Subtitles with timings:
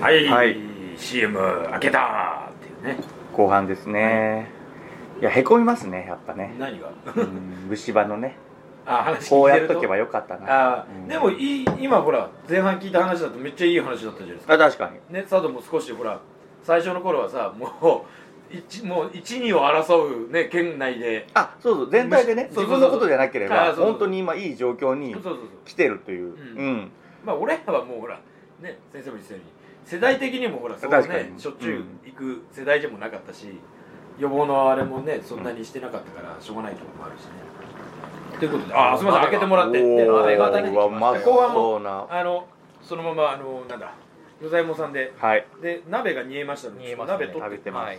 [0.00, 0.56] はい、はい。
[0.96, 1.38] CM
[1.70, 3.02] 開けたっていうね。
[3.38, 4.50] 後半ですね、
[5.20, 6.90] い、やへこみますねやっぱね、何が？
[7.14, 8.36] うん、虫歯のね
[8.88, 10.78] あ話こうやっとけばよかったな。
[10.78, 11.08] あ、うん。
[11.08, 14.54] でもいい今ほら前半聞いた話だとめっちゃいい話だったじゃないですか。
[14.54, 15.14] あ確かに。
[15.14, 16.18] ね佐藤も少しほら
[16.62, 18.06] 最初の頃はさも
[18.50, 21.26] う一もう一二を争うね県内で。
[21.34, 25.14] あそうそう全体でね自分のことじゃなければ本当に今いい状況に
[25.66, 26.72] 来てるという、ううん。
[26.76, 26.90] ん
[27.24, 28.18] まあ俺らはもうほら
[28.62, 33.48] ね先生も言ってたように世代的にもほらそうねしょっちゅう行く世代でもなかったし、
[34.18, 37.30] 予防のあれもねそんなにしてなかったからしょうがないところもあるしね
[38.38, 39.82] ということでああすみません開けてもらって。
[39.82, 42.06] でお鍋がーうわうま後半もそうな。
[42.08, 42.46] あの
[42.82, 43.92] そのままあのなんだ
[44.40, 45.12] 与左衛門さんで。
[45.18, 45.46] はい。
[45.60, 47.40] で鍋が煮えましたので鍋取って。
[47.40, 47.98] 食べてます、はい。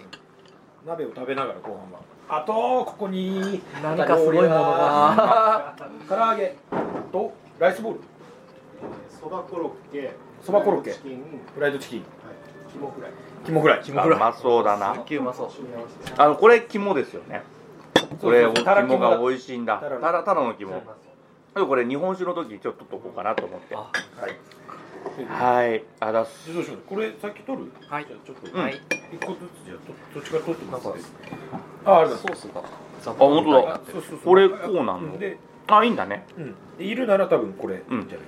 [0.86, 2.00] 鍋を食べながら後半は。
[2.30, 5.76] あとここに何かすごいものが。
[6.08, 6.56] 唐揚げ。
[7.12, 8.00] とライスボール。
[9.10, 10.12] そばコロッケ。
[10.42, 10.94] そばコロッケ。
[10.94, 11.24] チキン。
[11.54, 12.04] フライドチキン。
[12.72, 13.12] 肝フライ。
[13.46, 13.82] 肝フライ。
[13.84, 14.20] 肝フライ。
[14.20, 14.94] あうまそうだな。
[14.94, 15.50] うまそう。
[16.18, 17.42] あのこれ肝ですよね
[18.22, 18.66] これそうそう。
[18.66, 19.78] タラ肝がだ美味しいんだ。
[19.78, 20.02] タラの。
[20.02, 20.76] タラタラの肝。
[20.76, 23.76] あとこれ日本酒の時にちょっと取っとこうかなと思って。
[23.76, 23.92] あ
[25.28, 25.84] はい。
[26.00, 26.54] あだす。
[26.54, 26.78] どうしよう？
[26.88, 27.72] これさっき取る？
[27.88, 28.06] はい。
[28.06, 28.80] じゃあちょっとうんはい。
[29.14, 30.90] 一個ずつじゃあどどっちから取ってます？
[31.86, 33.82] ああれだソースがああ本当だ。
[33.92, 36.26] そうそうそうこれこうなんのであいいんだね。
[36.38, 36.56] うん。
[36.78, 37.84] でいるなら多分これ。
[37.90, 38.08] うん。
[38.10, 38.28] じゃない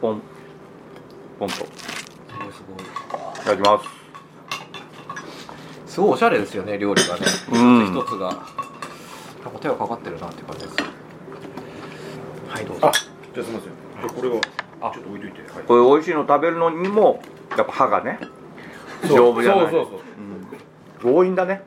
[0.00, 0.22] ポン。
[1.38, 1.54] ポンと。
[1.54, 1.64] いす
[2.38, 2.62] ごいす
[3.10, 3.34] ごい。
[3.44, 3.82] ただきま
[5.86, 5.92] す。
[5.94, 7.22] すごいおしゃれですよね料理がね。
[7.52, 7.92] うん。
[7.92, 8.30] 一つが
[9.46, 10.76] なんか手がかかってるなっていう感じです。
[12.48, 12.88] はいどうぞ。
[12.88, 12.92] あ
[13.32, 13.70] じゃあすみません。
[13.70, 14.40] じゃあこれは
[14.80, 14.90] あ。
[14.92, 15.40] ちょっと置いといて。
[15.52, 15.62] はい。
[15.62, 17.22] これ美味しいの食べるのにも
[17.56, 18.18] やっぱ歯がね
[19.08, 19.64] 丈夫じゃない。
[19.66, 20.00] そうそうそう。
[21.06, 21.14] うん。
[21.14, 21.62] 強引だね。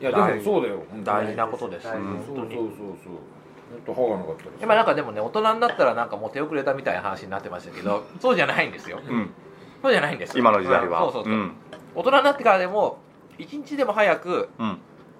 [0.00, 0.82] いやでもそうだよ。
[1.04, 1.86] 大事なことです。
[1.86, 3.16] うんそうそうそうそう。
[3.70, 9.00] 本当歯がなかったら今なんかでもね大人になったらなんかもう手遅れたみたいな話になってましたけどそうじゃないんですよ。
[9.06, 9.30] うん、うん、
[9.82, 10.38] そうじゃないんですよ。
[10.38, 11.00] 今の時代は。
[11.00, 11.52] そうそうそう、ん。
[11.94, 13.00] 大人になってからでも
[13.36, 14.78] 一日でも早くうん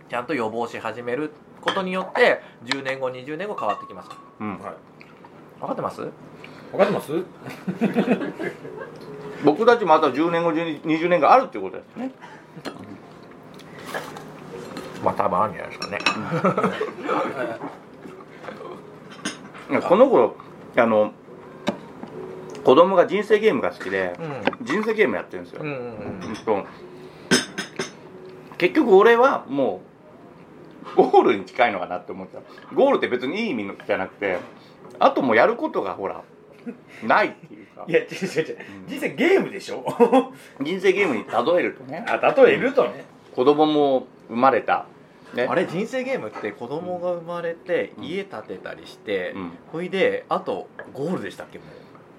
[0.09, 4.09] ちゃんと予防し始めることによって10年後20年後変わってきます。
[4.41, 4.59] うん。
[4.59, 4.75] はい。
[5.61, 6.01] 分かってます？
[6.01, 6.11] 分
[6.79, 7.13] かってます？
[9.45, 12.11] 僕たちもあと10年後20年があるっていうことですね。
[15.03, 15.99] まあ多分あるんじゃないですかね。
[19.89, 20.37] この頃
[20.77, 21.13] あの
[22.65, 24.23] 子供が人生ゲームが好きでう
[24.65, 25.79] 人生ゲームやってるんですよ、んうんうん。
[26.29, 26.37] うん。
[26.37, 26.65] と
[28.57, 29.89] 結局俺はもう
[30.97, 32.75] ゴールに近いのかなって思ってた。
[32.75, 34.39] ゴールって別にいい意味のじゃなくて
[34.99, 36.23] あともうやることがほら
[37.03, 37.85] ないっていうか。
[37.89, 38.59] いや違う違う違う。
[38.89, 39.85] 人生ゲームでしょ？
[40.63, 42.05] 人生ゲームに例えるとね。
[42.09, 43.05] あ例えるとね。
[43.35, 44.87] 子供も生まれた、
[45.35, 48.05] ね、あれ人生ゲームって子供が生まれてうん。
[48.05, 49.51] 家建てたりして、うん。
[49.73, 51.65] ほいであとゴールでしたっけも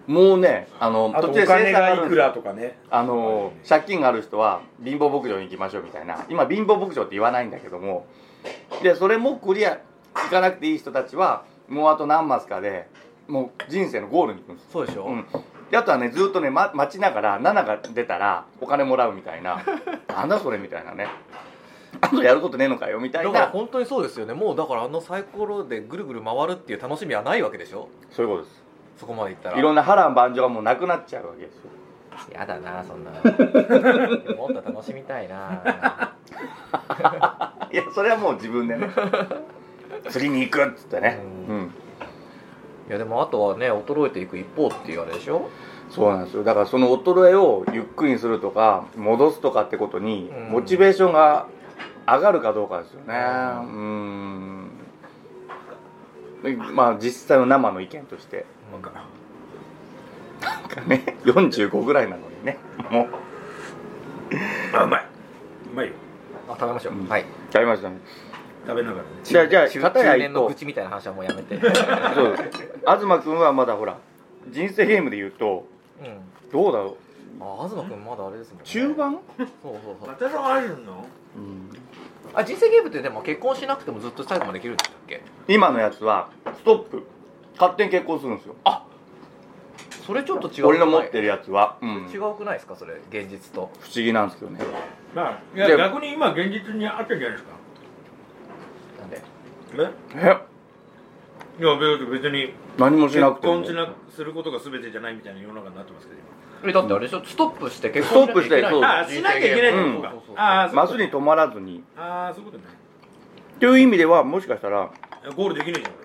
[0.08, 0.12] う？
[0.12, 2.78] もうねあのあとお金がいくらとかね。
[2.92, 6.26] あの借金がある人は貧乏牧場に行きましょうみたいな。
[6.30, 8.06] 今貧乏牧場って言わないんだけども
[8.82, 9.80] でそれもクリア
[10.14, 12.88] 行かなくていい人たちはもうあと何マスかで
[13.28, 15.26] もう人生のゴールに行くんですそうでしょ、うん、
[15.72, 19.64] であとはねずっとね、ま、待ちながら7が出たらお金もらうみたいな。
[20.08, 21.08] なんだそれみたいなね。
[22.02, 24.34] あとやることねえのかよみたいだからな本当にそうですよね。
[24.34, 27.90] もうだからあのサイコロでぐるぐる回るっていう楽しみはないわけでしょ。
[28.12, 28.64] そういうことです。
[28.98, 29.58] そこまでいったら。
[29.58, 31.70] いろんな波乱万丈がもうなくなっちゃうわけですよ。
[32.34, 33.12] やだなそんな
[34.36, 36.16] もっと楽しみたいな
[37.76, 38.90] いやそれはもう自分でね。
[40.08, 41.20] 釣りに行くっつってね。
[41.50, 41.74] ううん。
[42.88, 45.50] いやでもあとはね衰えていく一方っていうあれでしょ？
[45.90, 46.46] そうなんですよ。
[46.46, 50.52] だからその衰えをゆっくりにするとか戻すとかってことにうん。
[50.54, 51.48] モチベーションが
[52.08, 53.14] 上がるかどうかですよね。
[53.14, 54.70] うん。
[56.44, 58.46] でまあ実際の生の意見として。
[58.72, 58.92] なんか
[60.88, 62.58] ね45ぐらいなのにね
[62.90, 63.08] もう。
[64.78, 65.06] あうまい。
[65.74, 65.94] うまいよ
[66.48, 67.08] あ食べましょう、うん。
[67.08, 67.26] はい。
[67.54, 69.10] やりまし食べながらね。
[69.24, 71.60] じゃあじゃあ中片やのと愚痴みたいな話はもうやめて。
[71.60, 72.38] そう。
[72.38, 73.98] です東君はまだほら
[74.50, 75.68] 人生ゲームで言うと
[76.02, 76.20] うん。
[76.52, 76.96] どうだろう？
[77.42, 78.64] あ東君まだあれですもんね。
[78.66, 80.08] 中盤、そうそうそう。
[80.08, 81.06] またあるの？
[81.36, 81.70] うん。
[82.34, 85.22] あ人生ゲームってでも結婚しなくてもずっと最後までできるんでしたっけ？
[85.48, 87.04] 今のやつはストップ。
[87.58, 88.56] 勝手に結婚するんですよ。
[90.06, 92.76] それちょっと違う俺の持ってるやつは、うん、違うくないですか？
[92.76, 93.72] それ現実と。
[93.80, 94.60] 不思議なんですけどね
[95.16, 95.40] まあ。
[95.56, 97.56] いやで逆に今現実にあってんじゃないですか。
[99.02, 99.22] なんで？
[100.14, 100.18] え？
[100.18, 100.38] え？
[101.58, 103.54] いや別に別に何もし結なくても。
[103.54, 106.20] 婚しなすることが全てじゃないみたいな世の中になってますけど
[106.70, 107.24] えだってあれでしょ？
[107.26, 110.10] ストップして結ストップして婚あしなきゃいけないうんのか。
[110.12, 110.36] そうそうそう。
[110.38, 111.84] ああそうマスに止まらずに。
[111.98, 112.66] ああそういうことね。
[113.60, 114.92] という意味ではもしかしたら
[115.36, 116.05] ゴールできねえじゃん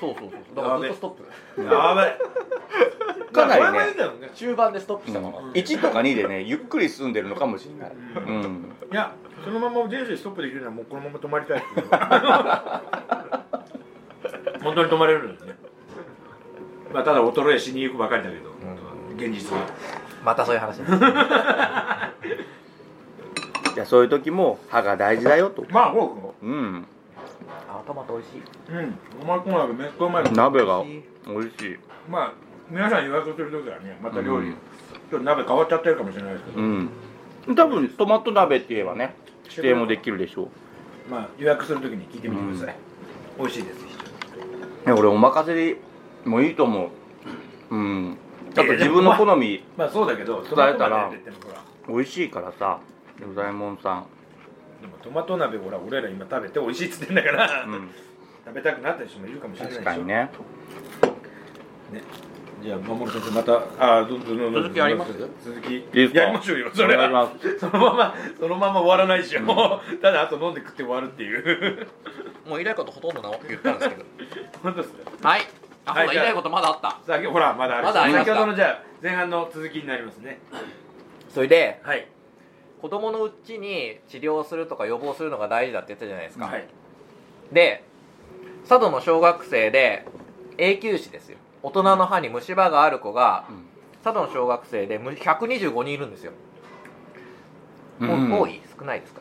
[0.00, 0.56] そうそうそう。
[0.56, 1.24] だからずっとストップ。
[1.58, 2.18] 俺やばい
[3.32, 3.62] かなり
[4.20, 4.30] ね。
[4.34, 5.20] 中盤でストップした。
[5.20, 7.92] まま、1とか2でねゆっくり進んでるのかもしれない、
[8.26, 11.62] うん、いやそのまま人生ストップできるならもうこのまま止まりたい
[14.62, 15.54] 本当に止まれるんですね。
[16.92, 18.50] まあただ衰え死にゆくばかりだけど、
[19.16, 19.62] 現実は。
[20.24, 20.92] またそういう話です
[23.76, 25.64] いやそういう時も歯が大事だよと。
[25.70, 26.86] まあこうん
[28.16, 28.42] 美味しい。
[28.72, 28.98] うん。
[29.22, 30.24] お前こ鍋めっちゃうまい。
[30.24, 31.78] の鍋が美味しい。
[32.10, 32.32] まあ
[32.70, 33.98] 皆さん予約する時はね。
[34.02, 34.54] また料理、うん。
[34.54, 36.90] ちょっと鍋変わっちゃってるかもしれないですけど、うん。
[37.54, 39.14] 多分トマト鍋って言えばね
[39.48, 40.48] 指定もできるでしょ
[41.08, 42.76] まあ予約する時に聞いてみてください、
[43.38, 43.78] 美味しいです
[44.84, 45.76] う、ね、俺お任せで
[46.24, 46.86] もいいと思
[47.70, 47.74] う。
[47.74, 48.16] うん。
[48.52, 51.12] ちょっと自分の好みまあそうだけど伝えたら
[51.86, 52.80] 美味しいからさ
[53.30, 54.06] うざいもんさん、
[54.86, 57.90] でもトマト鍋ほら俺ら今食べて美味しいっつってんだから、うん、
[58.44, 59.84] 食べたくなった人もいるかもしれないでしょ。
[59.84, 60.30] 確かにね。
[62.62, 65.12] じゃあ守先生またあどどどうぞ続きあります？
[65.44, 65.76] 続き。
[65.78, 66.20] いですか？
[66.20, 67.08] やりましょうよそれは。
[67.10, 67.58] ます。
[67.58, 71.86] そのままそのまま終わらないでしょ、ただあと飲んで食って終わるっていう。
[72.46, 74.04] もう言いたいことほとんどな言ったんですけど。
[74.62, 75.28] 本当ですか？
[75.28, 75.40] はい。
[75.84, 76.22] あ、はいじゃあ。
[76.22, 76.90] そうだ言いたいことまだあった。
[77.06, 78.32] さあほらまだあるまだありました。
[78.32, 80.38] 先ほどのじゃあ前半の続きになりますね。
[81.28, 82.06] それではい
[82.86, 86.64] 子供のうちに治療するとか予防するのが大事だって言ったじゃないですか、はい。
[87.50, 87.82] で
[88.68, 90.06] 佐渡の小学生で
[90.56, 91.38] 永久歯ですよ。
[91.64, 93.64] 大人の歯に虫歯がある子がうん。
[94.04, 96.30] 佐渡の小学生でむ125人いるんですよ、
[97.98, 98.60] うんお多い？
[98.78, 99.20] 少ないですか？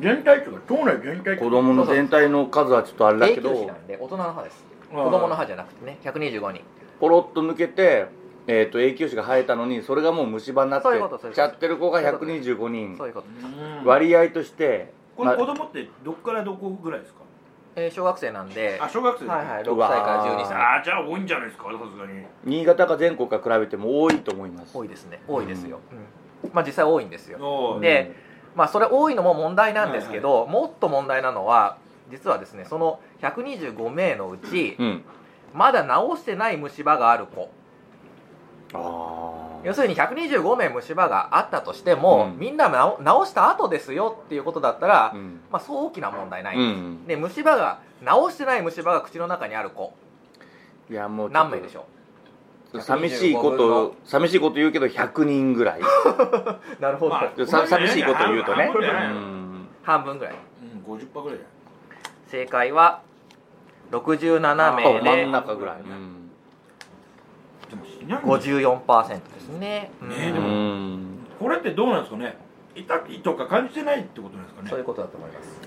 [0.00, 4.64] 全体とか党内全体子供の全体の数はちょっとあれだ永久けど歯なんで大人の歯です。
[4.90, 6.62] 子供の歯じゃなくてね125人。
[7.00, 8.06] ポロッと抜けて、
[8.46, 10.88] えー、と永久歯が生えたのにそれがもう虫歯になって
[11.34, 12.96] ちゃってる子が125人。
[12.96, 17.20] そういうこと、うん割合としてこれ子供ってどっからどこぐらいですか？
[17.76, 18.78] えー小学生なんで。
[18.80, 19.26] あ小学生。
[19.26, 19.92] はいはい6うわー。
[19.92, 20.56] 歳から12歳。
[20.56, 21.64] ああじゃあ多いんじゃないですか？
[21.64, 22.24] さすがに。
[22.44, 24.76] 新潟か全国か比べても多いと思います。
[24.76, 25.20] 多いですね。
[25.28, 25.78] 多いですよ、
[26.42, 26.50] うん。
[26.52, 27.78] まあ実際多いんですよ。
[27.80, 28.14] で
[28.56, 31.76] まあそれ多いのも問題なんですけど、もっと問題なのは
[32.10, 35.04] 実はですねその125名のうちうん。
[35.54, 37.42] まだ治してない虫歯がある子。
[37.42, 37.46] あ
[38.72, 42.38] 要するに125名虫歯があったとしても、うん。
[42.38, 45.40] みんな治治した後ですよっていうことだったら、うん。
[45.50, 47.06] まあそう大きな問題ない、うん。
[47.06, 49.92] で虫歯が治してない虫歯が口の中にある子。
[50.90, 51.86] いやもう何名でしょ
[52.80, 55.80] 寂しいこと寂しいこと言うけど100人ぐらい。
[55.80, 55.84] う
[56.80, 58.72] なるほまあさ寂しいこと言うとね。
[59.82, 60.34] 半分ぐらい
[60.86, 60.94] うん。
[60.94, 61.38] 50%ぐらい。
[61.38, 61.44] じ
[62.28, 63.02] 正解は
[63.90, 65.82] 67名あ真でん中ぐらい、ね。
[65.88, 66.19] うん
[68.06, 69.48] 54%です。
[69.50, 69.90] ね。
[70.02, 70.08] うん。
[70.10, 72.36] ねでもうんこれってどうなんですかね？
[72.74, 74.70] 痛いとか感じてないってことなんですかね？
[74.70, 75.60] そういうことだと思います。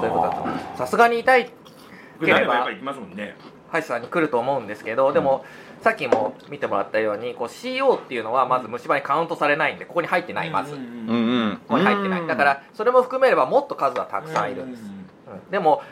[0.00, 0.78] そういうことだと思います。
[0.78, 1.46] さすがに痛い。
[1.46, 3.36] こればやっぱり行きますもんね。
[3.70, 5.46] 歯医者さんに来ると思うんですけどでも
[5.80, 10.72] さっきも見てもらったようにこう CO っていうのはまず虫歯にカウントされないんでここに入ってないまず。
[10.72, 11.16] こうんうんうん。
[11.16, 12.26] うんこに入ってない。
[12.26, 14.66] だからそれも含めればもっと数はたくさんいる。
[14.66, 15.50] んですううん。
[15.50, 15.82] でも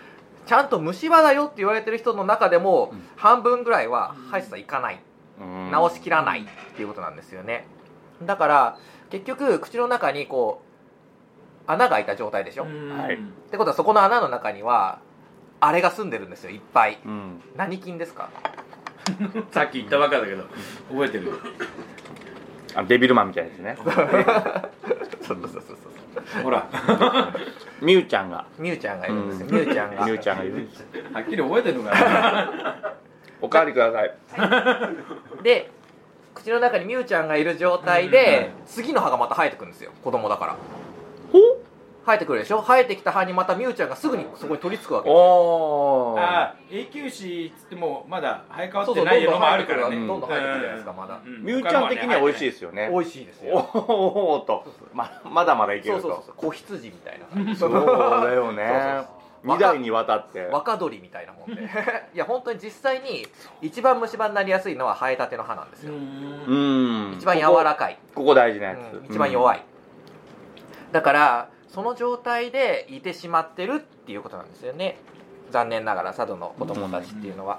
[0.46, 3.02] ちゃんと虫歯だよって言われてる人の中でもうん。
[3.16, 5.00] 半分ぐらいは歯医者さん行かない
[5.40, 5.72] うん。
[5.90, 6.44] 治しきらないっ
[6.76, 7.66] ていうことなんですよね。
[8.22, 8.78] だから
[9.10, 10.62] 結局口の中にこ
[11.66, 12.68] う穴が開いた状態でしょ、は
[13.12, 13.18] い。
[13.50, 14.99] てことはそこの穴の中には
[15.61, 16.99] あれが住んでるんですよいっぱい。
[17.04, 17.40] うん。
[17.56, 18.28] 何菌ですか？
[19.50, 20.44] さっき言ったばっかだけど
[20.90, 21.32] 覚えてる？
[22.76, 23.76] あデビルマンみたいですね。
[25.23, 26.66] そうそうそうそうほら。
[27.80, 28.44] みゆちゃんが。
[28.59, 30.04] みゆちゃんがいるんですよ、うんみゆちゃんが。
[30.04, 32.92] みゆちゃんがいるんですはっきり覚えてるのかな
[33.40, 34.14] おかわりください。
[35.42, 35.70] で
[36.35, 39.90] 口の中にみゆちゃんがいる状態で、次の歯がまた生えてくるんですよ。
[40.02, 40.56] 子供だから。
[42.06, 42.62] 生えてくるでしょ？
[42.62, 45.18] 生えてきた歯にまたみゆちゃんがすぐにそこに取り付くわけです。
[45.18, 46.20] おー。
[46.20, 49.97] ああ永久歯っつってもまだ生え変わってないのもあるからね。
[49.97, 51.44] けどんどん生えてくるじゃないですかまだ、うん。
[51.44, 52.88] みゆちゃん的には美味しいですよね。
[52.90, 53.56] 美味しいですおよ。
[53.59, 54.64] おーと。
[54.94, 56.00] ままだまだいけると。
[56.02, 59.04] そうそうそう子羊みたいなそうだよね
[59.42, 60.42] そうそう二代にわたって。
[60.47, 61.62] 若鳥みたいなもんで。
[62.14, 63.26] いや本当に実際に
[63.61, 67.12] 一番虫歯になりやすいのは生えたての歯なんですよ、うん。
[67.16, 69.59] 一番柔らかい、ここここ大事なやつ、うん一番弱い。
[69.59, 69.62] い、
[70.92, 74.99] だからその状態でいてしまってるっていうことなんですよね。
[75.50, 77.59] 残念ながら佐渡の子供たちっていうのは、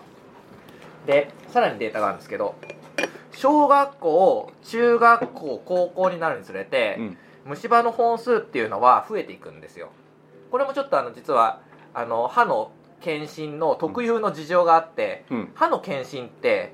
[1.05, 2.55] でさらにデータがあるんですけど
[3.31, 7.17] 小学校中学校高校になるにつれて、うん。
[7.43, 9.89] 虫歯の本数っていうのは増えていくんですよ。
[10.51, 11.61] これもちょっとあの実は
[11.93, 12.71] あの歯の
[13.01, 15.51] 検診の特有の事情があって、うん。
[15.55, 16.73] 歯の検診って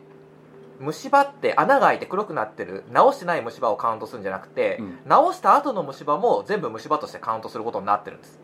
[0.80, 2.84] 虫歯って穴が開いて黒くなってる。
[2.92, 5.00] 直してない虫歯をカウントするんじゃなくて、うん。
[5.06, 8.40] 直した後の虫歯も全部虫歯としてカウントすることになってるんです、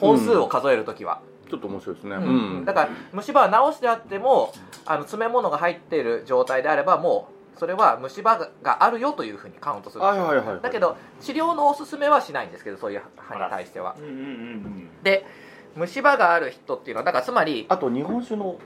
[0.00, 2.16] 本数を数えるときは、ちょっと面白いですね。
[2.16, 2.22] うん。
[2.22, 2.64] うん。
[2.64, 4.52] だから虫歯は直してあっても
[4.84, 10.24] あの詰め物が入っている状態であればもうそれは虫歯があるよというふうにカウントするんですよ。
[10.24, 13.94] はいはいはいだけど治療のおすすめはしないんですけどそういう歯に対しては。
[13.98, 15.26] うんうんうんで
[15.76, 18.60] 虫歯がある人っていうのはだからつまりあと日本酒のお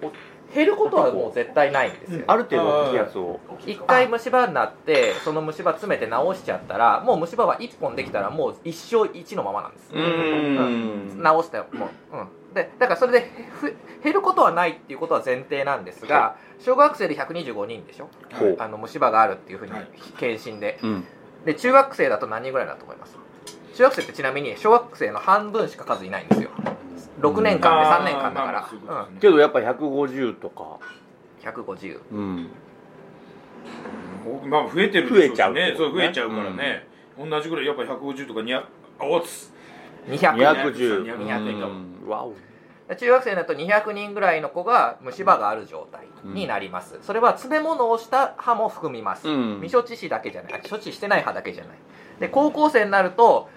[0.55, 9.91] 減ることはもう絶対ないんですよ、ある程度大きいやつを一回虫歯になってその虫歯詰めて直しちゃったらもう虫歯は1本できたらもう一生一のままなんです。
[9.93, 11.23] うーん。
[11.23, 11.65] 直しても
[12.13, 13.31] う、うん、でだからそれで
[13.61, 18.09] ふ減ることはないっていうことは前提なんですが、は小学生で125人でしょ？
[18.33, 18.57] ほう。
[18.59, 19.89] あの虫歯があるっていうふうにはい。
[20.19, 20.79] 検診で。
[20.83, 21.05] うん。
[21.45, 23.19] で中学生だと何人ぐらいだと思います？
[23.75, 26.51] 中学生ってちなみに小学生の半分しか数いないんですよ。
[27.21, 29.19] 6年間で3年間だから、ういうことですね。
[29.21, 30.79] けどやっぱ150とか。
[31.43, 32.51] うん、150うん。
[34.49, 36.87] まあ増えてる増えちゃうねそう増えちゃうからね、
[37.19, 38.65] 同じぐらいやっぱ150とか200あ
[39.05, 39.53] おつ
[40.07, 42.09] 200 210 200うん。
[42.09, 42.35] わお。
[42.97, 49.61] 中学生だと200人ぐらいの子が虫歯がある状態になります、それは詰め物をした歯も含みます、うん。
[49.63, 50.63] 未処置歯だけじゃない。
[50.69, 51.77] 処置してない歯だけじゃない。
[52.21, 53.49] で高校生になると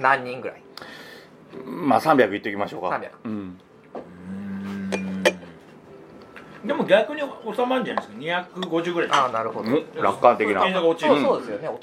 [0.00, 0.62] 何人ぐらい？
[1.64, 2.88] まあ300いっておきましょうか。
[2.88, 3.60] 300うん
[6.64, 10.02] でも逆に収まるんじゃないですか？250ぐらいああなるほど、うん。
[10.02, 10.60] 楽観的な。
[10.62, 11.68] 検査が落ちるそうそうですよね。
[11.68, 11.78] 大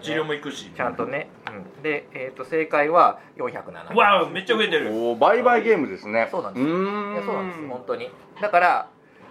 [0.00, 0.70] 治療も行くし。
[0.74, 1.28] ちゃんとね、
[1.76, 4.88] うん、で、えー、と正解は407わあめっちゃ増えてる。
[4.90, 6.28] おー倍々ゲームですね。
[6.30, 8.10] そうなんですそうなんです本当に。
[8.40, 8.88] だから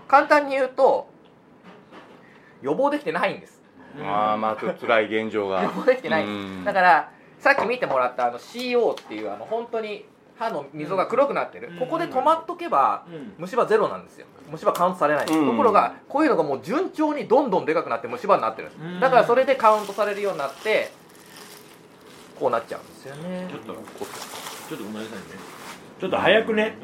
[0.07, 1.09] 簡単に言うと
[2.61, 3.61] 予防できてないんです。
[4.01, 5.63] ああまあちょっと辛い現状が。
[5.63, 6.57] 予防できてないんです。
[6.59, 6.63] うん。
[6.63, 10.05] だからさっき見てもらったあの CO っていうあの本当に
[10.41, 11.77] 歯の溝が黒くなってる、うん。
[11.77, 13.33] ここで止まっとけばうん。
[13.38, 14.25] 虫歯ゼロなんですよ。
[14.50, 15.25] 虫歯カウントされない。
[15.27, 18.69] ところがこういうのがもう順調にどんどんでかくなって虫歯になってる。
[18.69, 19.00] んです、うん。
[19.00, 20.91] だからそれでカウントされるようになって
[22.39, 23.48] こうなっちゃうんですよね。
[23.50, 25.25] ちょっとちょっとごめんなさいね。
[26.00, 26.77] ちょっと早くね。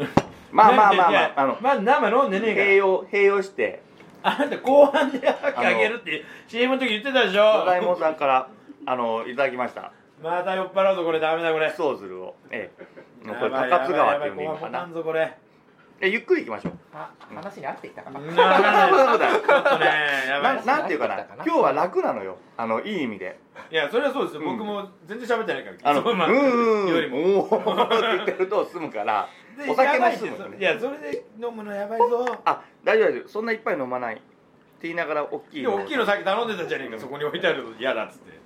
[0.52, 3.82] まあまあまあまああのまあ生飲んでね併え用併用して。
[4.24, 7.60] からあなた後半で吐き上げるって CM の時言ってたでしょ。
[7.60, 8.50] ドラえもんさんから
[8.86, 9.92] あのいただきました。
[10.22, 11.20] また酔っ払うぞこれ。
[11.20, 11.72] ダメだこれ。
[11.72, 12.36] ソーズルを。
[12.52, 12.86] ええ
[13.36, 15.38] これ高津川っていやばい後半呼んでいいのかな
[16.00, 16.74] えゆっくり行きましょう。
[16.94, 18.24] あ話に合ってきたかな、う
[19.18, 19.40] だよ。
[19.40, 19.86] ちょっとね
[20.30, 20.56] やばい。
[20.58, 21.26] ななんていうかな。
[21.44, 22.38] 今日は楽なのよ。
[22.56, 23.40] あのいい意味で。
[23.72, 24.58] いやそれはそうですよ、うん。
[24.58, 25.92] 僕も全然喋ってないから。
[25.92, 26.88] あのそうんうん。
[26.88, 27.18] よりも。
[27.18, 29.28] おおって言ってると済むから。
[29.58, 30.58] でお酒も済むよね。
[30.60, 32.26] いやそれで飲むのやばいぞ。
[32.46, 34.16] あ大丈夫大丈夫そんないっぱい飲まない。
[34.16, 34.24] って
[34.84, 37.00] 言いながら大きいで大きいのさっき頼んでたじゃねえか。
[37.00, 38.38] そこに置いてあるの嫌だっつって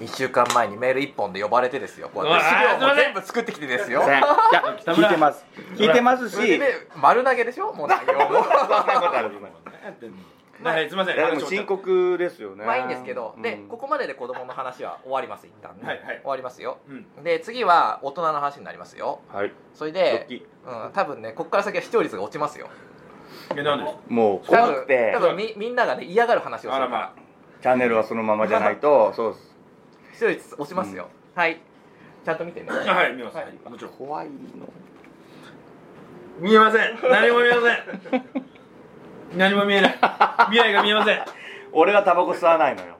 [0.00, 2.10] 1週間前にメール1本で呼ばれてですよ。
[2.12, 4.02] こうやって資料も全部作ってきてですよ。
[4.86, 5.44] 聞いてます。
[5.76, 6.60] 聞いてますし。
[6.96, 7.72] 丸投げでしょ？
[7.72, 8.20] もう内容も。
[8.20, 9.30] そんなことある
[10.62, 11.16] はいすいません。
[11.16, 12.64] でも深刻ですよね。
[12.64, 13.68] まあいいんですけど、でうん。
[13.68, 16.20] ここまでで子供の話は終わります一旦ね、はいはい。
[16.20, 16.78] 終わりますよ。
[16.88, 17.24] うん。
[17.24, 19.20] で次は大人の話になりますよ。
[19.28, 19.52] はい。
[19.74, 22.68] それで、キうん、多分ねここから先は視聴率が落ちますよ。
[23.56, 25.12] えなんでもう多分怖くて。
[25.14, 27.12] 多分みみんながね嫌がる話をするから。
[27.60, 29.12] チャンネルはそのままじゃないと。
[29.16, 29.53] そうです
[30.14, 31.60] 視聴率落ちますよ、はい。
[32.24, 32.68] ちゃんと見てね。
[32.70, 33.46] あはい見ます、はい。
[33.68, 33.92] もちろん。
[33.92, 34.32] 怖いの。
[36.38, 36.98] 見えません。
[37.02, 37.60] 何も見えま
[38.10, 38.24] せん。
[39.36, 39.98] 何も見えない。
[40.46, 41.24] 未来が見えません。
[41.72, 42.96] 俺はタバコ吸わないのよ。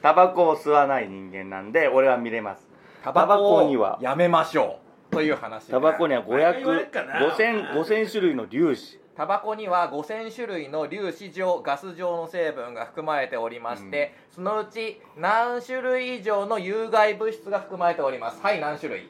[0.00, 2.68] タバコを吸わない人間なんで俺は見れます。
[3.02, 3.98] タバコには。
[4.00, 4.78] やめましょ
[5.10, 5.14] う。
[5.14, 7.14] という話タバコには毎回言われっかな。
[7.20, 18.40] 5000 5000種類の粒子タバコには5000種類の粒子状ガス状の成分が含まれておりまして、そのうち何種類以上の有害物質が含まれております。
[18.42, 19.08] はい何種類？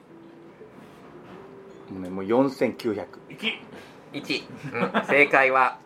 [1.90, 3.58] もうねもう4900 1
[4.12, 4.44] 1、
[4.99, 5.06] うん。
[5.06, 5.78] 正解は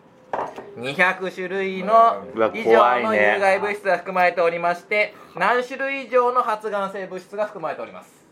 [0.77, 2.23] 200種類の
[2.53, 8.27] 以上の有害物質が含まれておりまして何種類以上の発がん性物質が含まれております。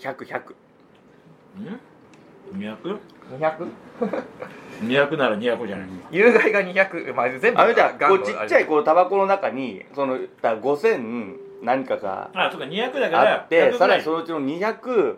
[0.00, 0.54] 100100
[2.56, 2.98] ん 200?
[3.38, 3.68] 200
[4.82, 15.16] 200なら200じゃない、有害が200、まあ、全部あれじゃがんのこうちっちゃいこうタバコの中にそのだ5000何かがあそうか200だからあって100さらにそのうちの200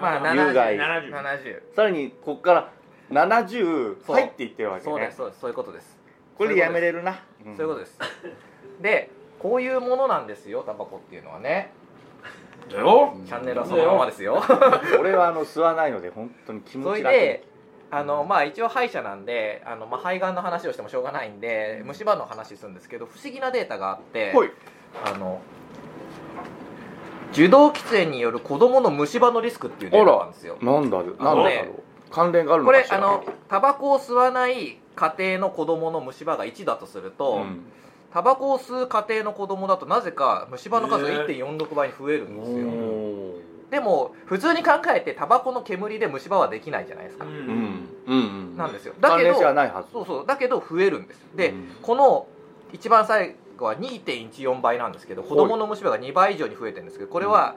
[0.00, 0.76] まあ有害。
[0.76, 2.70] 70 70さらにここから
[3.10, 4.16] 70そう。
[4.16, 4.84] 入っていってるわけね。
[4.84, 5.40] そうですそうです。
[5.40, 5.98] そういうことです。
[6.38, 7.20] これでやめれるな。
[7.44, 7.98] そういうことです。
[8.80, 11.72] でこういうものなんですよタバコっていうのはね
[12.68, 13.14] だよ。
[13.26, 14.42] チャンネルはそのままですよ。
[14.98, 17.44] 俺はあの吸わないので本当に気持そち楽れで
[17.90, 24.50] あのまあ一応歯医者なんであの、まあ、肺がんの話をしてもしょうがないんで虫歯の話するんですけど不思議なデータがあってほい。
[25.04, 25.40] あの
[27.32, 30.58] 受動喫煙による子供の虫歯のリスクっていうデータがあるんですよ。
[30.60, 31.16] なんだろう。
[31.18, 31.70] あなんだろのね
[32.10, 37.60] 関連があるのこれあのタバコを吸わない家庭の子供の虫歯が1だとすると、うん
[38.12, 47.88] タバコを吸う家庭の子供だとなぜか虫歯の数がへー1.46倍に増えるんですよ、おーでも普通に考えてタバコの煙で虫歯はできないじゃないですか、うん。
[48.06, 48.56] うん。
[48.56, 48.94] なんですよ。
[49.00, 49.92] だけど関連性はないはず。
[49.92, 50.26] そうそう。
[50.26, 51.68] だけど増えるんですで、うん。
[51.80, 52.26] この
[52.72, 57.56] 一番最後は2.14倍なんですけど子供の虫歯が2倍以上に増えてるんですけどこれは、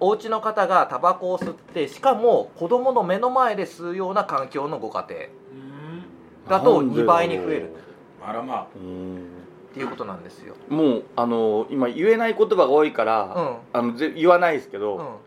[0.00, 6.04] お家の方がタバコを吸ってしかも子供の目の前で吸うような環境のご家庭うん。
[6.48, 7.91] だとなんで2倍に増える
[8.26, 9.16] あらまうん。
[9.72, 15.20] っていうことなんですよ、もうあの今言えない言葉が多いから、あのぜ言わないですけど、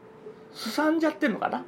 [0.53, 1.63] すさんじゃってんのかな？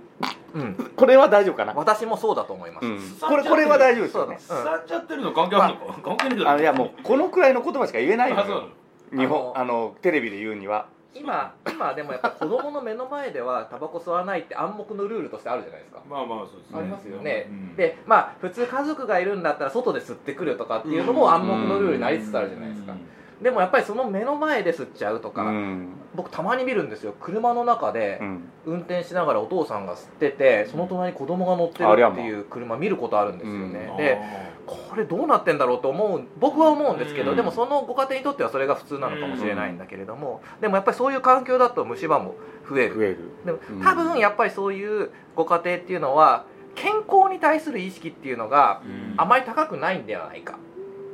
[0.54, 0.62] うん。
[0.62, 4.38] うん、これは大丈夫かな、私もそうだと思います、うん、これこれは大丈夫ですよね。
[4.40, 4.74] そうだ。
[4.74, 6.02] あ腐っちゃってるの関係あるのか？
[6.04, 6.50] 関係ないけど。
[6.52, 8.36] あのいやもうこのくらいの言葉しか言えないよ。
[8.36, 16.02] の日本ああのテレビで言うには今今でもやっぱ子供の目の前ではタバコ吸わないって暗黙のルールとしてあるじゃないですか。
[16.10, 17.48] まあまあそうですありますよね。
[17.50, 17.76] うん。
[17.76, 22.94] でまあ普通家族がいるんだったら外で吸ってくるとかっていうのも暗黙のルールになりつつあるじゃないですか
[23.42, 25.88] でもやっぱりその目の前で吸っちゃうとか、うん。
[26.16, 27.14] 僕たまに見るんですよ。
[27.22, 28.50] 車の中でうん。
[28.66, 33.98] 運転しながらお父さんが吸っててその隣に子供が乗ってるっていう車見ることあるんですよね、うん。
[33.98, 34.20] で
[34.66, 37.38] これどうなってんだろうと思う僕は思うんですけど、うん。
[37.38, 42.36] でもそのご家庭にとってはそれが普通なのかもしれないんだけれども、でもやっぱりそういう環境だと虫歯も
[42.70, 42.96] 増える。
[42.96, 43.18] 増える。
[43.46, 43.84] でもうん。
[43.84, 48.82] 多分やっぱりそういうご家庭っていうのは健康に対する意識っていうのが
[49.18, 50.60] あまり高くないんではないか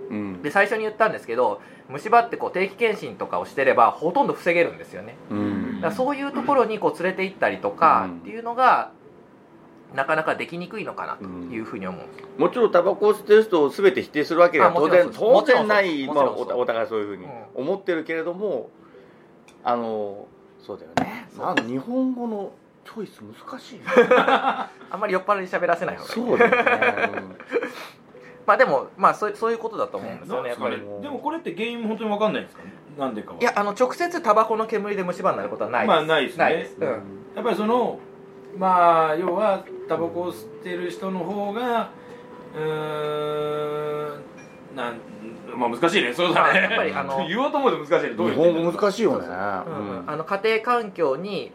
[0.09, 0.41] うん。
[0.41, 5.15] で最初に言ったんですけど虫歯ってこう定期検診とかをしてればほとんど防げるんですよね。
[5.29, 5.81] うん。
[5.81, 8.17] だそういうところにこう連れて行ったりとかうん。
[8.19, 8.91] っていうのが
[9.93, 12.25] なかなかできにくいのかなというふうに思うんです。
[12.37, 17.31] もちろんタバコを吸ってる人を全て否定するわけでは当然当然ないまあおお互いそういうふうにうん。
[17.55, 18.69] 思ってるけれども
[19.63, 20.27] あの
[20.59, 21.27] そうだよね。
[21.37, 22.51] なん日本語の
[22.85, 23.85] チョイス難しいね。
[24.17, 26.29] あんまり酔っ払いに喋らせない方がいい。
[26.29, 27.21] そうだよね
[28.45, 30.77] まあでもまあそうそういうことだと思うんですよねやっぱり。
[31.01, 32.63] でもこれって原因も本当に分かんないんですか？
[32.63, 33.39] ねなんでかは。
[33.39, 35.87] いやあの直接タバコの煙で虫歯になることはないです。
[35.87, 36.43] まあないですね。
[36.43, 36.87] ないです、うん。
[36.87, 36.93] うん。
[37.35, 37.99] やっぱりその
[38.57, 41.89] まあ要はタバコを吸ってる人の方が
[42.55, 44.99] うーんなん
[45.55, 46.13] まあ難しいね。
[46.13, 46.59] そうだね。
[46.59, 48.15] まあやっぱりあの 言おうと思うと難しいね。
[48.15, 49.27] どう日言って本語難しいよね。
[49.27, 49.31] うん。
[49.31, 50.03] うん。
[50.07, 51.51] あの家庭環境に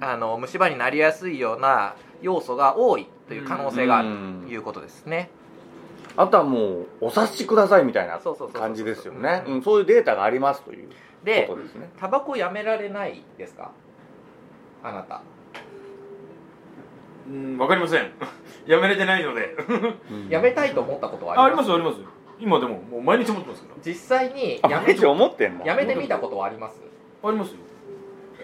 [0.00, 0.06] うん。
[0.06, 5.30] あの虫歯になりやすいような要素が多いという可能性があるうんということですね。
[6.16, 8.20] あとはもうお察しくださいみたいな
[8.52, 9.44] 感じですよね。
[9.64, 10.88] そういうデータがありますという
[11.24, 11.90] でことですね。
[11.98, 13.70] タバコやめられないですか？
[14.82, 15.22] あなた。
[17.28, 18.10] うん分かりません。
[18.66, 19.56] やめれてないので。
[20.10, 20.28] うん。
[20.28, 21.70] やめたいと思ったことはあります？
[21.70, 22.12] すりまあります。
[22.40, 26.80] 今でももう毎日思ってますか実際にあやめ毎日思ってんだやめてみたことはあります？
[27.22, 27.58] らありますよ。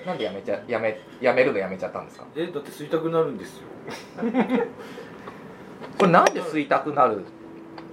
[0.07, 2.27] なんでやめちゃやめやめるのやめちゃったんですか？
[2.37, 3.65] えだって吸いたくなるんですよ。
[5.99, 7.25] これなんで吸いたくなる？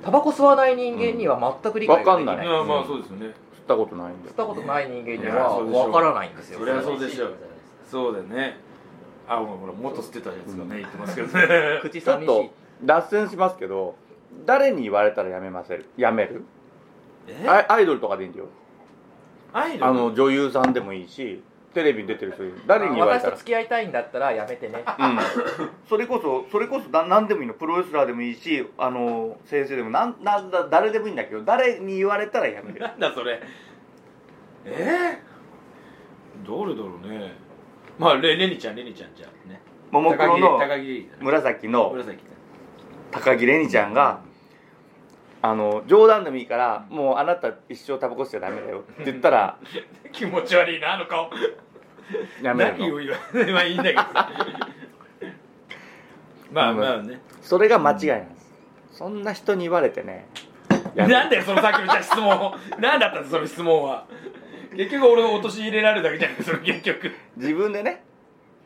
[0.05, 2.37] タバコ吸わない人間には全く理解ができない,、うん。
[2.37, 2.47] わかんない。
[2.47, 3.25] いやまあそうですよね。
[3.25, 3.33] 吸っ
[3.67, 5.85] たことないんで吸ったことない人間にはそうでしょ。
[5.85, 6.59] うわからないんですよ。
[6.59, 7.25] そりゃそうでしょ。
[7.25, 7.33] う
[7.89, 8.57] そうだよね。
[9.27, 11.79] あほらもっと吸ってたやつがね言ってますけどね。
[11.81, 12.49] 口ちょっ寂しいと
[12.83, 13.95] 脱線しますけど
[14.45, 15.89] 誰に言われたらやめませる？
[15.97, 16.43] やめる？
[17.27, 17.47] え？
[17.49, 18.45] アイアイドルとかでいいんだよ。
[19.53, 19.85] アイドル？
[19.85, 21.41] あの女優さんでもいいし
[21.75, 23.31] テレビに出てる人で誰に言われ私たら？
[23.33, 24.83] と付き合いたいんだったらやめてね。
[24.97, 25.19] うん、
[25.89, 32.79] それこそそれこそな何でもいいのプロレスラーでもいいしあの先生でもなんなんだ誰でもいいんだけど誰に言われたらやめる。
[32.79, 33.41] なんだそれ。
[34.63, 37.33] えー、どれだろうね。
[37.99, 39.61] まあレレニちゃんレニちゃんじゃあね。
[39.91, 41.09] ももクロの高木。
[41.19, 42.23] 紫の紫。
[43.11, 44.21] 高木レニちゃんが
[45.41, 49.59] あの冗談でもいいからもうあなた一生タバコ吸っちゃダメだよって言ったら
[50.11, 51.29] 気持ち悪いなあの顔
[52.41, 53.17] やめるの何を言わ
[53.53, 53.77] まあいいん。
[53.77, 54.29] だけどさ
[56.51, 57.19] まあまあね。
[57.41, 58.45] それが間違いなんです。
[58.93, 60.27] そんな人に言われてね
[60.95, 64.05] やめるなんだよそのさっきのじゃあ質問何だったのその質問は？
[64.75, 67.11] 結局俺を落とし入れられるだけじゃないそれ結局。
[67.37, 68.03] 自分でね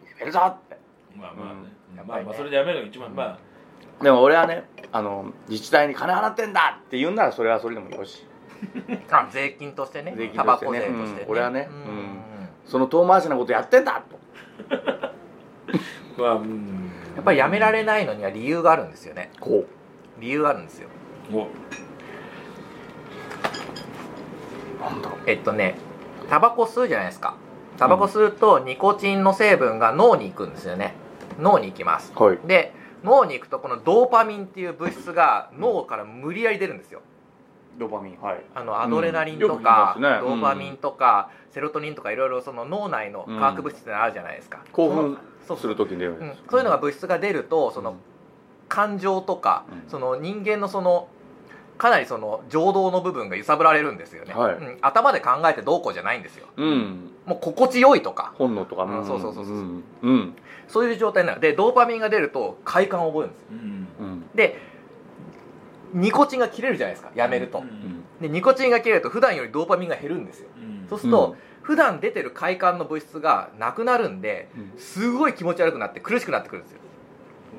[0.04, 0.78] やめるぞって。
[1.16, 1.60] まあまあね、
[1.92, 2.08] うん。
[2.08, 4.04] まあまあそれでやめるのが一番、まあ。
[4.04, 8.26] でも俺はねあの自治体に金払ってんだって言うならそれはそれでもよし。
[9.10, 10.94] あ税金としてね税金タバコとしてね。
[10.96, 11.32] 税としてね、うん。
[11.32, 11.76] 俺はねうん。
[11.76, 12.20] うん
[12.66, 14.20] その遠回しなことやってんだと。
[16.22, 16.92] まあうん。
[17.16, 19.32] やっぱりやめられないのには理由があるんですよね。
[19.40, 19.66] こ
[20.20, 20.90] 理由があるんですよ。
[24.80, 25.76] なんだえっとね
[26.30, 27.36] タバコ吸うじゃないですか。
[27.78, 30.94] タバコ吸うとニコチンの成分が脳に行くんですよね。
[31.40, 32.12] 脳に行きます。
[32.16, 32.40] はい。
[32.46, 37.02] で脳に行くとこのドーパミンっていう物質が脳から無理やり出るんですよ
[37.78, 38.42] ドーパミンはい。
[38.56, 40.20] あのアドレナリンとか、ますね。
[40.22, 46.24] ドーパミンとか、セロトニンとかいろいろその脳内の化学物質ってあるじゃないですか、興奮そうする時に出るんう。
[46.26, 46.34] ん。
[46.50, 47.96] そういうのが物質が出るとその
[48.68, 49.90] 感情とか、うん。
[49.90, 51.08] その人間のその
[51.78, 54.56] かなりその情動の部分が揺さぶられるんですよね、はい。
[54.56, 54.78] うん。
[54.82, 56.48] 頭で考えてどうこうじゃないんですよ。
[56.58, 57.12] うん。
[57.26, 58.34] もう心地よいとか。
[58.38, 59.06] 本能とかうん。
[59.06, 59.56] そうそうそうそう。
[59.56, 59.84] うん。
[60.02, 60.36] うん。
[60.68, 63.48] そういう状態になるでドーパミンが出ると快感を覚えるんですよ。
[63.52, 64.30] うんうん。
[64.36, 64.69] で
[65.94, 67.12] ニコチンが切れるじゃないですか。
[67.16, 68.04] やめると、うん。
[68.22, 70.50] でニコチンが切れると普段よりドーパミンが減るんですよ。
[70.58, 70.88] うん。
[70.90, 74.80] そうすると、普段出てる快感の物質がなくなるんでうん。
[74.80, 76.80] すごい気持ち悪くなって苦しくなってくるんですよ。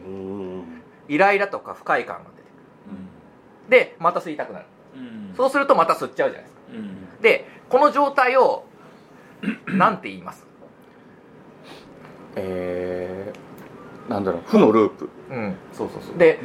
[0.06, 0.64] うん。
[1.08, 2.50] イライラとか不快感が出てくる。
[3.70, 4.64] でまた吸いたくなる。
[4.96, 5.34] うん。
[5.36, 6.60] そうするとまた吸っちゃうじゃないですか。
[6.72, 7.20] うん。
[7.22, 8.64] でこの状態を
[9.66, 10.46] なんて言います？
[12.36, 14.42] えー、なんだろう。
[14.46, 15.56] 負のループ、うん。
[15.72, 16.18] そうそうそう。
[16.18, 16.40] で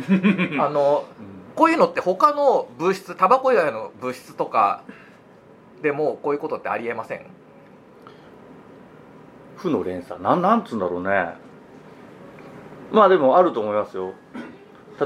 [0.59, 1.05] あの
[1.55, 4.83] こういうのって他の物質タバコ以外の物質とか
[5.81, 7.25] でもこういうことってありえません？
[9.57, 10.21] 負の連鎖。
[10.21, 11.33] なんなんつうんだろうね。
[12.91, 14.13] まあでもあると思いますよ。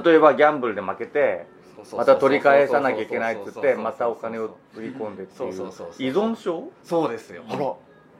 [0.03, 1.45] 例えばギャンブルで負けて
[1.95, 6.71] また取り返さなきゃいけないっつってまたお金を振り込んでっていうそうそうそうそう依存症？
[6.83, 7.43] そうですよ。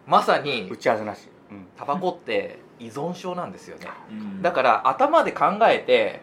[0.07, 1.67] まさに打ち合わせなし、うん。
[1.77, 3.87] タバコって依存症なんですよね。
[4.11, 4.41] うん。
[4.41, 6.21] だから頭で考えて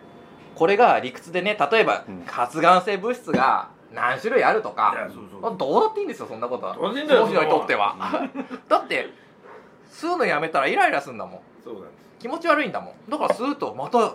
[0.57, 2.25] これが理屈でね例えばうん。
[2.27, 5.57] 発がん性物質が何種類あるとかそうそう。
[5.57, 6.67] どうだっていいんですよそんなこと。
[6.67, 7.03] はその人
[7.45, 7.97] にとっては。
[8.69, 9.11] だって
[9.91, 11.41] 吸うのやめたらイライラするんだもん。
[11.63, 12.07] そうなんです。
[12.19, 13.11] 気持ち悪いんだもん。
[13.11, 14.15] だから吸うとまた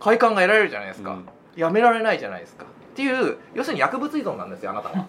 [0.00, 1.28] 快感が得られるじゃないですか、うん。
[1.56, 2.64] やめられないじゃないですか。
[2.64, 5.06] っていう要するに薬物依存なんですよあなたは。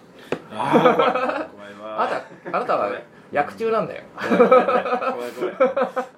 [0.52, 0.96] あー怖い。
[0.96, 2.02] 怖いわ。
[2.02, 2.92] あなたあなたは
[3.32, 4.02] 薬中なんだよ。
[4.16, 4.56] 怖い怖い。
[4.56, 5.30] 怖い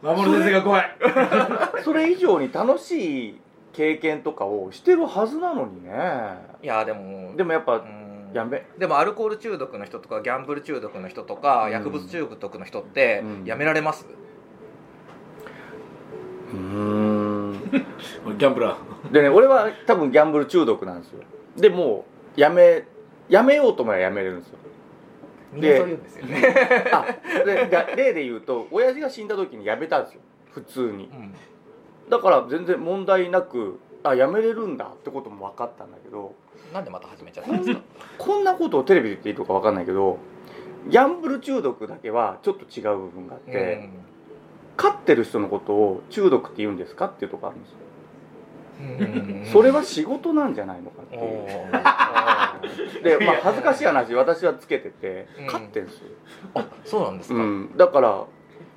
[0.00, 0.16] 怖い。
[0.18, 0.96] 守先生が怖い。
[1.84, 3.40] それ以上に楽しい
[3.78, 5.92] 経験とかをしてるはずなのにね。
[6.64, 8.32] いやでもでもやっぱうん。
[8.34, 11.70] やめでもアルコール中毒の人とかギャンブル中毒の人とか、うん。
[11.70, 13.46] 薬物中毒の人ってうん。
[13.46, 14.04] やめられます、
[16.52, 17.52] うーん。
[17.62, 19.12] ギャンブラー。
[19.12, 21.20] でね俺は多分ギャンブル中毒なんですよ。
[21.56, 22.04] でも
[22.36, 22.82] うやめ
[23.28, 24.58] やめようと思えばやめれるんですよ。
[25.60, 25.76] で
[26.08, 26.42] すよね、
[26.92, 27.06] あ
[27.46, 30.20] でが例で言うと親父が死んだ時にやめたんですよ。
[30.50, 31.04] 普通に。
[31.04, 31.32] うん
[32.08, 36.34] だから全然問題なくあやめれるんだってことも分かったんだけど
[36.72, 37.80] なんでまた始めちゃったんですか？
[38.18, 40.18] こんなことをテレビで言っていいのか分かんないけど
[40.88, 43.90] ギャンブル中毒だけはちょっと違う部分があって、
[44.76, 47.76] 勝ってる人のことを中毒って言うんですかっていうとこあるんですよ、
[48.80, 48.82] う
[49.42, 49.46] ん。
[49.52, 51.46] それは仕事なんじゃないのかっておいう。
[53.02, 53.02] ー。
[53.18, 55.46] でまあ恥ずかしい話私はつけててうん。
[55.46, 56.06] 勝ってんですよ、
[56.54, 58.24] あそうなんですか、うん、だから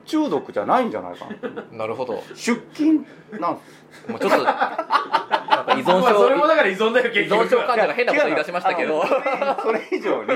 [0.05, 1.27] 中毒じゃないんじゃないか
[1.71, 1.77] な。
[1.79, 2.13] なるほど。
[2.13, 3.05] も出勤
[3.39, 9.03] なんですうちょっとなんか依存まあそれも症だから依存だよ依結局存症患者が変なこと言い出しましたけど。
[9.03, 10.29] あのそれそれ以上に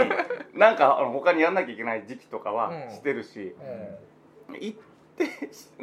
[0.53, 2.95] なんかあの他にやんなきゃいけない時期とかはうん。
[2.95, 3.55] してるし、
[4.49, 4.59] うん。
[4.59, 4.77] 行っ
[5.17, 5.25] て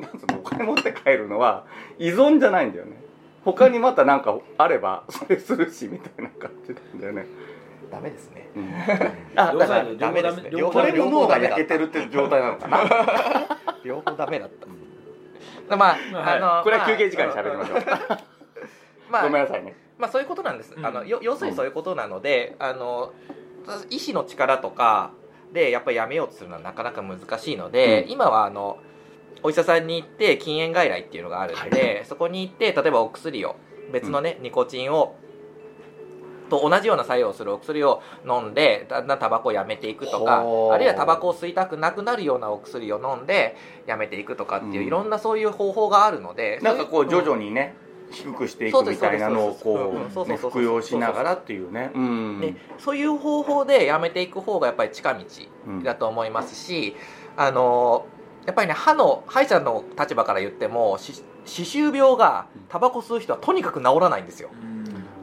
[0.01, 1.65] なんつうのお金持って帰るのは
[1.99, 3.03] 依存じゃないんだよね。
[3.45, 7.27] 他にまたなんかあればそれするしみたいな感じなんだよね、
[7.93, 8.49] ダメですね。
[8.57, 8.75] うん、
[9.37, 10.51] あだから両方ダメですね。
[10.51, 12.79] 両方これの脳が焼けてるって状態なのかな。
[13.85, 14.49] 両方ダメだっ
[15.69, 15.77] た。
[15.77, 16.39] まあ、はい。
[16.39, 17.79] あのこれは休憩時間に喋りましょう、
[19.13, 19.77] まあごめんなさいね。
[19.99, 20.87] まあそういうことなんです、うん。
[20.87, 23.13] あのよ要するにそういうことなので、あの
[23.91, 25.11] 医師の力とか
[25.53, 28.11] でやっぱりやめようとするのはなかなか難しいので、うん。
[28.11, 28.79] 今はあの
[29.43, 33.57] お医者さんに行って禁煙外来っていうのがあるので、そこに行って例えばお薬を
[33.93, 35.17] 別のね、ニコチンを
[36.53, 44.87] と同じような作用をするお薬を飲んでだんだんタバコをやめていくとかあるいはタバコを吸いたくなくなるようなお薬を飲んでやめていくとかっていう、うん。
[44.87, 47.75] いろんなそういう方法があるのでなんかこう徐々ににね、
[48.11, 51.91] 低くしていくみたいなのをこそうね服用しながらっていうね。
[51.95, 52.41] うん。
[52.41, 55.25] でそういう方法でやめていく方がやっぱり近道
[55.67, 56.95] うんだと思いますし、
[57.37, 58.07] あの
[58.47, 64.51] やっぱりね歯の歯医者の立場から言ってもし歯周病がタバコ吸う人はとにかく治らないんですよ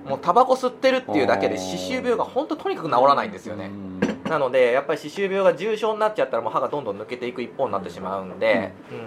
[0.10, 3.65] もうタバコ吸ってるっていうだけで歯周病が本当とにかく治らないんですよね。
[3.65, 4.00] うん。
[4.30, 8.98] なのでやっぱり歯周病が重症になっちゃったらもう歯がどんどん抜けていく一方になってしまうんで、うん。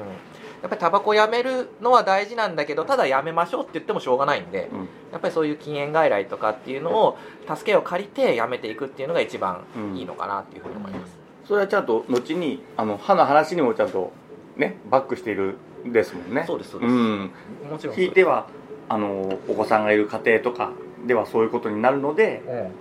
[0.63, 4.79] やっぱりタバコやめるのは大事なんだけどただやめましょうって言ってもしょうがないんで、うん。
[5.11, 14.13] やっぱりそういう禁煙外来とかっていうのを助けを借りてやめていくっていうのが一番いいのかなっていうふうに思います、それはちゃんと後にあの歯の話にもちゃんと
[14.57, 16.45] ねバックしているんですもんね。
[16.47, 17.31] そうですそうです、ん。
[17.69, 18.47] もちろんひいては
[18.89, 20.71] あのお子さんがいる家庭とか
[21.07, 22.73] ではそういうことになるのでうん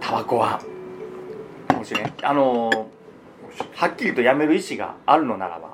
[0.00, 0.60] タバコは
[1.74, 2.88] もしねあの
[3.74, 5.70] はっきりとやめる意思があるのならば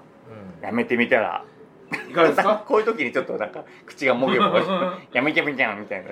[0.63, 1.45] やめてみたら
[2.09, 2.65] いかがですか？
[2.69, 4.59] こういう時にちょっとなんか口がもげもげ
[5.13, 6.11] やめてみちゃうみたいな。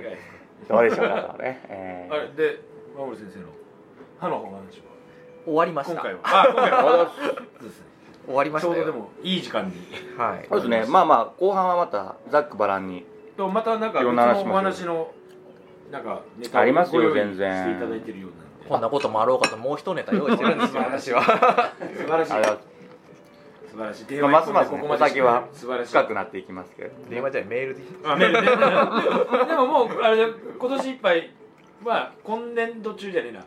[0.68, 2.60] どうでしょうかとね、えーあれで
[2.96, 3.46] 守先生の
[4.18, 4.62] 歯のお話は？
[5.44, 5.92] 終わりました。
[5.94, 7.10] 今回は。
[8.26, 8.74] 終わりましたよ。
[8.74, 9.72] ちょうどでもいい時間に。
[10.16, 10.46] はい。
[10.48, 10.84] そうですね。
[10.88, 13.04] まあまあ後半はまたざっくばらんに。
[13.36, 15.10] とまたなんかいろん別のお話の
[15.90, 17.64] なんかネタをありますよご用意全然。
[17.64, 18.68] していただいてるようなんで。
[18.68, 20.82] こんなこともあろうかともう一ネタ用意してるんですよ。
[20.82, 22.30] 私 は素晴らしい。
[22.30, 24.20] 素晴らしい。
[24.20, 25.90] まあますますねここまでお酒は素晴らしい。
[25.90, 26.90] 深くなっていきますけど。
[27.08, 27.82] 電話じゃメールで。
[28.04, 31.30] あメールで でももうあれで今年いっぱい
[31.84, 33.44] まあ今年度中じゃねえな、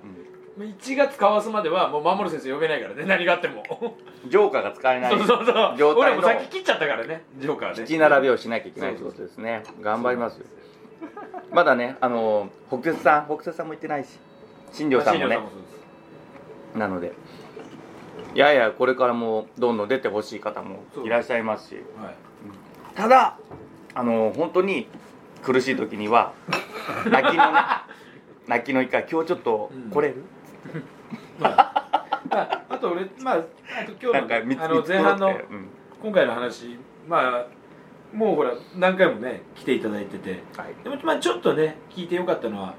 [0.65, 3.06] 1月かわすまではもう守先生呼べないからね。
[3.06, 3.63] 何があっても。
[4.28, 5.17] ジョーカーが使えない。
[5.17, 5.97] そうそうそう。
[5.97, 7.23] 俺も先切っちゃったからね。
[7.38, 7.80] ジョーカーね。
[7.80, 9.63] 引き並べをしなきゃいけないってことですね。
[9.82, 10.45] 頑張りますよ
[11.52, 14.20] まだねあの北節さん北節さんも行ってないし
[14.72, 15.39] 新庄さんもね。
[16.76, 17.13] なので。
[18.36, 21.76] いやいやこれからもどんどん出てほしい方もいらっしゃいますし。
[21.98, 22.15] はい。
[22.96, 23.38] ただ
[23.96, 24.88] あの本当に
[25.42, 26.34] 苦しい時には
[27.10, 27.60] 泣きのね
[28.48, 30.24] 泣きの一回今日ちょっと来れる、
[31.39, 33.38] まあ、まあ、あと俺まあ
[34.02, 35.70] 今日の前半のうん。
[36.02, 37.46] 今回の話まあ
[38.13, 40.43] もうほら何回もね来ていただいてて。
[40.58, 40.74] はい。
[40.84, 42.74] でもまあちょっとね聞いてよかったのは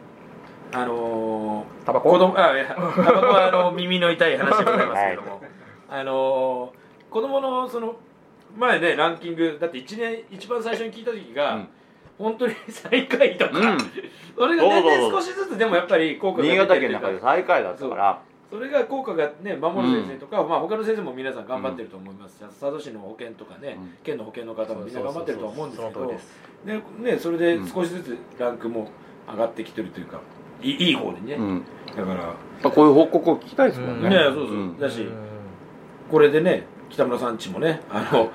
[0.73, 2.11] あのー、タバコ？
[2.11, 5.43] 子供あいや タバコはあの耳の痛い話でございますけども、
[5.89, 7.97] あのー、子供のその
[8.57, 11.69] 前ねランキングだって1年一番最初に聞いた時が、うん。
[12.19, 13.79] 本当に最下位とか、うん。
[14.37, 15.11] それが年そうそうそう。
[15.11, 23.95] 々少しずつでもやっぱり効果が出新てる潟県の中で最下位だったからそれが効果がね守る先生とか、まあ他の先生も皆さん頑張ってると思いますし、佐渡市の保健とかね、うん。
[24.03, 26.29] 県の保健の方もみんな頑張ってると思うんですけどです。
[26.67, 28.91] でねそれで少しずつランクも
[29.31, 30.21] 上がってきてるというか
[30.61, 31.65] いいいい方にね、うん。
[31.87, 32.35] だから、ま
[32.65, 34.79] あ、こういう報告を聞きたいですもんね、ねそうそう、ん。
[34.79, 35.15] だしうん。
[36.11, 38.33] これでね北村さんちもねあの、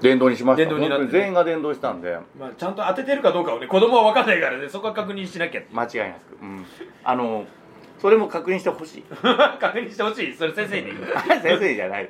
[0.00, 0.70] 電動にしました。
[0.70, 2.18] 電動に全員が電動したんで。
[2.38, 6.64] まあ、ちゃんと当ててるかどうかをね子供は分かんないからねそこは確認しなきゃ間違いなく、うん、
[7.04, 7.44] あの
[7.98, 9.02] それも確認してほしい。
[9.60, 10.32] 確認してほしい？
[10.34, 10.92] それ先生に
[11.42, 12.08] 先生じゃない。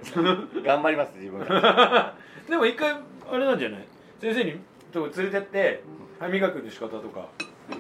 [0.64, 2.14] 頑張ります自分が。
[2.48, 2.92] でも一回
[3.30, 3.80] あれなんじゃない？
[4.20, 4.60] 先生に
[4.92, 5.82] とこ連れてって
[6.20, 7.26] 歯磨きの仕方とか。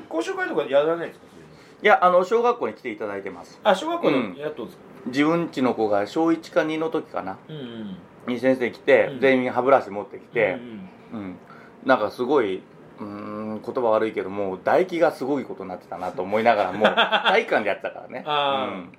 [0.08, 1.26] 講習会とかやらないですか？
[1.82, 3.60] いやあの小学校に来ていただいてます。
[3.62, 4.34] あ小学校うん。
[4.34, 4.82] でやっとんですか？
[5.06, 7.38] 自分ちの子が小1か2の時かな。
[7.48, 7.96] うんうん。
[8.26, 9.20] に先生来て、うん。
[9.20, 10.58] 全員歯ブラシ持ってきて。
[11.12, 11.18] う、ん。
[11.20, 11.36] うん。
[11.84, 12.60] なんかすごい
[13.00, 18.98] うーん言葉悪いけどもう唾液がすごいことになってたなと思いながらも体育館でやってたからね、 うん。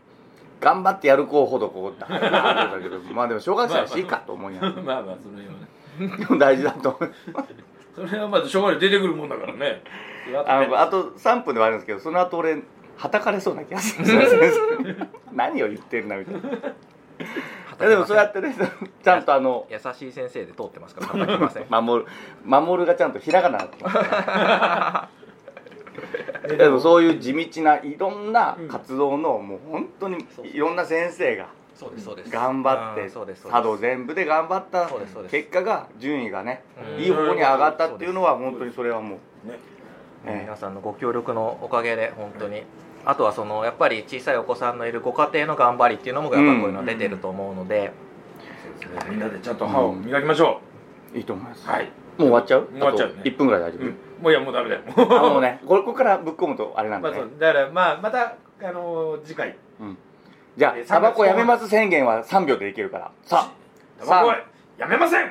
[0.59, 4.73] 頑張ってやる子ほどこうだだけどまあでも小学生らしいかと思いながら。
[4.83, 6.17] まあまあその辺はね。
[6.17, 7.09] でも大事だと思い
[7.95, 9.81] それはまず小学校で出てくるもんだからね。
[10.45, 12.61] あのあと3分ではあるんですけどその後俺
[12.97, 14.03] はたかれそうな気がする。
[14.03, 14.65] んですよ
[15.33, 16.41] 何を言ってるなみたいな
[17.79, 18.53] いやでもそうやってね
[19.03, 21.65] ちゃんとあの優しい先生で通ってますから叩きません。
[21.69, 22.09] 守る
[22.43, 23.97] 守るがちゃんとひらがなってます
[26.49, 32.31] ねでもそういう地道ないろんな活動のもう本当にいろんな先生がそうですそうです。
[32.31, 33.25] 頑張って佐
[33.63, 34.89] 渡全部で頑張った
[35.29, 36.63] 結果が順位がね
[36.97, 37.03] うん。
[37.03, 39.59] いい方に上がったっていうのは本当にそれはもうね。
[40.25, 42.63] ええ皆さんのご協力のおかげで本当に
[43.05, 47.91] あとはそのやっぱり小さいお子さんのいるご家庭の頑張りっていうのもやっぱこういうの出てると思うので、
[48.81, 49.09] そうですね。
[49.11, 50.61] みんなでちゃんと歯を磨きましょ
[51.13, 51.65] いいと思います。
[51.67, 51.85] うはい。
[51.85, 52.67] もう終わっちゃう？
[52.71, 53.13] 終わっちゃうね。
[53.19, 53.89] あと1分ぐらい大丈夫、うん。
[54.21, 54.81] もういやもうダメだよ。
[54.97, 55.59] あもうね。
[55.65, 59.55] これここからぶっ込むとあれなんまでね、だからまあまたあのー次回。
[60.57, 63.11] じゃあえータバコやめます宣言は3秒でいけるから。
[63.23, 63.49] さ
[63.99, 64.37] タバコは
[64.77, 65.25] やめません。
[65.25, 65.29] あ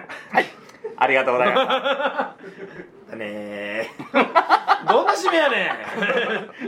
[0.97, 4.87] ありがとうございます だねー。
[4.89, 5.73] どんな締めやね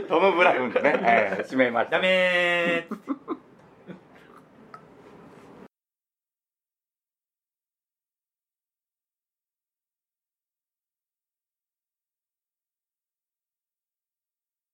[0.03, 0.07] ん。
[0.07, 1.97] トム・ブラウンでね、えー締めました。
[1.97, 2.95] ダメー